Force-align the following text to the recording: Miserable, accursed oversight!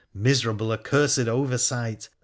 Miserable, 0.15 0.71
accursed 0.71 1.27
oversight! 1.27 2.09